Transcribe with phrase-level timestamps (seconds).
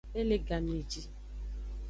[0.19, 1.01] E le game ji.